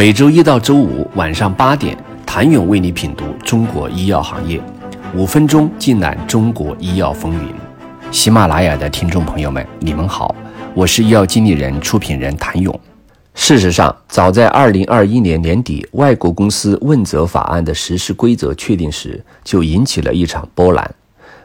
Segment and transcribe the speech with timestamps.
[0.00, 4.58] 每周一到周五晚上八点，谭勇为你品读中国医药行业，
[5.14, 7.54] 五分钟尽览中国医药风云。
[8.10, 10.34] 喜马拉雅的听众朋友们，你们好，
[10.72, 12.80] 我是医药经理人、出品人谭勇。
[13.34, 20.94] 事实上，早在二零二一年年底，外国公司问责法案的实施规则确定时，就引起了一场波澜。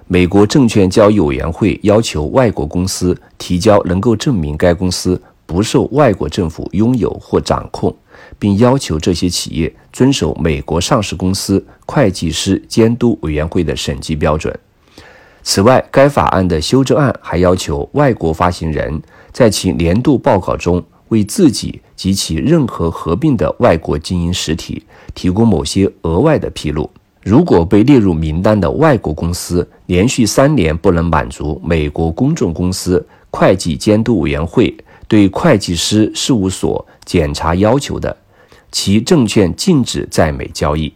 [0.08, 7.96] 美国证券交易委员会要求外国公司提交能够证明该公司不受外国政府拥有或掌控。
[8.40, 14.58] 并要求这些企业遵守美国上市公司会计师监督委员会的审计标准。
[15.44, 19.02] 此外，该法案的修正案还要求外国发行人
[19.32, 26.90] 在其年度报告中为自己及其任何合并的外国经营实体提供某些额外的披露。
[27.22, 34.76] 如果被列入名单的外国公司连续三年不能满足美国公众公司会计监督委员会
[35.08, 38.16] 对会计师事务所检查要求的，
[38.72, 40.94] 其证券禁止在美交易。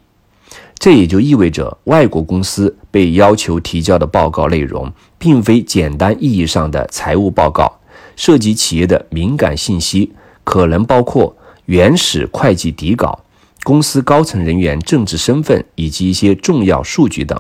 [0.78, 7.80] 这也就意味着，外国公司被要求提交的报告内容，并非简单意义上的财务报告，
[8.16, 10.14] 涉及企业的敏感信息，
[10.46, 11.36] 可能包括
[11.66, 13.20] 原始会计底稿、
[13.64, 17.40] 公司高层人员政治身份以及一些重要数据等。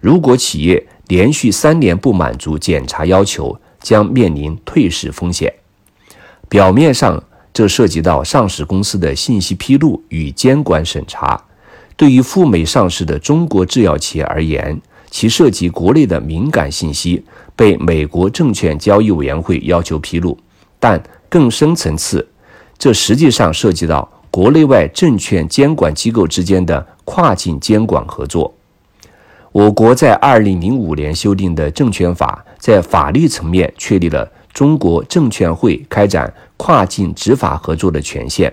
[0.00, 5.52] 如果企业连续三年不满足检查要求，将面临退市风险。
[6.48, 11.42] 表面上，这涉及到上市公司的信息披露与监管审查。
[11.96, 14.80] 对于赴美上市的中国制药企业而言，
[15.10, 17.24] 其涉及国内的敏感信息，
[17.56, 20.38] 被美国证券交易委员会要求披露。
[20.78, 22.28] 但更深层次，
[22.78, 28.54] 这实际上涉及到国内外证券监管机构之间的跨境监管合作。
[29.50, 34.30] 我国在二零零五年修订的证券法，在法律层面确立了。
[34.56, 38.50] 中国证监会开展跨境执法合作的权限，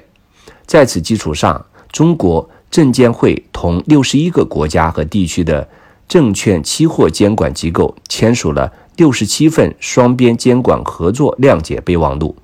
[0.65, 5.65] 在此基础上，中国证监会同六十一个国家和地区的
[6.05, 12.35] 证券期货监管机构签署了六十七份双边监管合作谅解备忘录，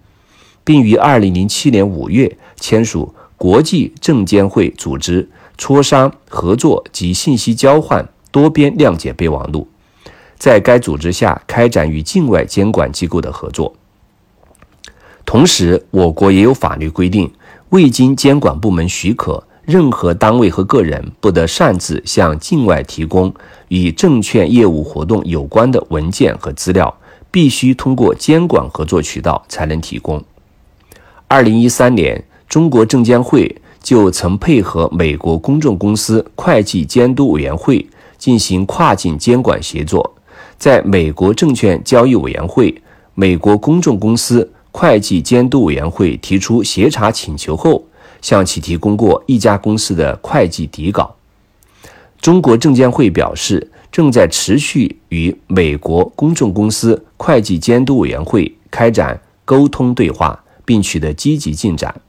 [0.63, 9.67] 并于二零零七年五月签署国际证监会组织磋商合作及信息交换多边谅解备忘录。
[10.39, 13.75] 在该组织下开展与境外监管机构的合作。
[15.25, 17.31] 同时，我国也有法律规定，
[17.69, 23.31] 未经监管部门许可，任何单位和个人不得擅自向境外提供
[23.67, 26.97] 与证券业务活动有关的文件和资料，
[27.29, 30.23] 必须通过监管合作渠道才能提供。
[31.27, 40.15] 二零一三年，中国证监会就曾配合美国公众公司会计监督委员会进行跨境监管协作。
[40.57, 42.81] 在美国证券交易委员会、
[43.15, 47.83] 美国公众公司会计监督委员会提出协查请求后，
[48.21, 51.15] 向其提供过一家公司的会计底稿。
[52.21, 62.01] 中国证监会表示，正在持续与美国公众公司会计监督委员会开展沟通对话，并取得积极进展。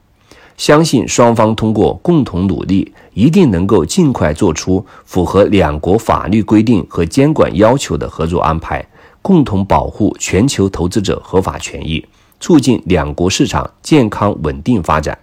[0.61, 8.87] 相信双方通过共同努力，一定能够尽快做出符合两国法律规定和监管要求的合作安排，
[9.23, 12.05] 共同保护全球投资者合法权益，
[12.39, 15.17] 促进两国市场健康稳定发展。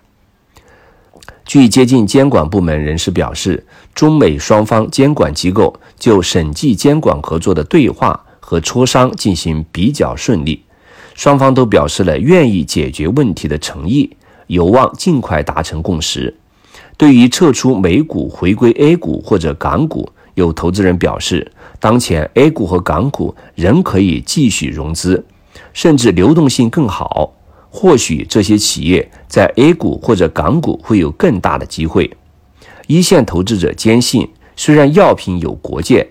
[1.47, 10.65] 据接近监管部门人士表示，中美双方监管机构就审计监管合作的对话和磋商进行比较顺利，
[11.15, 14.17] 双方都表示了愿意解决问题的诚意。
[14.49, 16.37] 有望尽快达成共识。
[16.97, 25.25] 对于撤出美股回归 A 股或者港股，有投资人表示，当前 A 股和港股仍可以继续融资，
[25.73, 27.33] 甚至流动性更好。
[27.71, 32.11] 或许这些企业在 A 股或者港股会有更大的机会。
[32.87, 36.09] 一线投资者坚信，虽然药品有国界，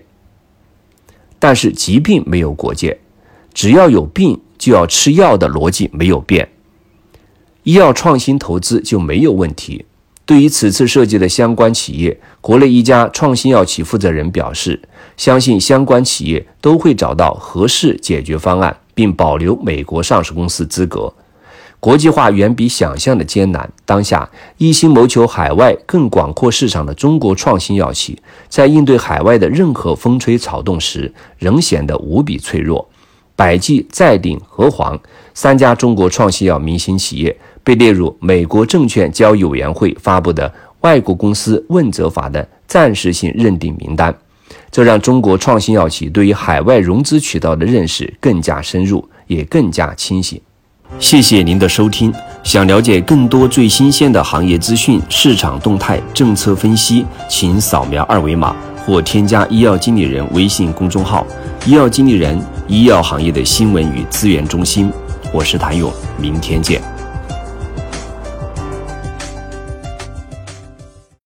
[1.38, 2.98] 但是疾病没有国界，
[3.52, 6.48] 只要有病就要吃药的逻辑没有变。
[7.68, 9.84] 医药创新投资就没有问题。
[10.24, 14.80] 对于此次涉及的相关企业，国内一家创新药企负责人表示，
[15.18, 21.12] 相信相关企业都会找到合适解决方案，并保留美国上市公司资格。
[21.78, 23.70] 国际化远比想象的艰难。
[23.84, 28.18] 当下一心谋求海外更广阔市场的中国创新药企，
[28.48, 32.88] 在应对海外的任何风吹草动时，仍显得无比脆弱。
[33.36, 34.98] 百济、再鼎、和黄
[35.32, 37.38] 三家中国创新药明星企业
[37.68, 40.50] 被列入美国证券交易委员会发布的
[40.80, 44.14] 外国公司问责法的暂时性认定名单，
[44.70, 50.40] 这让中国创新药企对于海外融资渠道的认识更加深入，也更加清醒。
[50.98, 52.10] 谢谢您的收听。
[52.42, 58.56] 想了解更多最新鲜的行业资讯、市场动态、政策分析，请扫描二维码
[58.86, 61.26] 或添加医药经理人微信公众号
[61.68, 64.90] “医药经理人”——医药行业的新闻与资源中心。
[65.34, 66.80] 我是谭勇，明天见。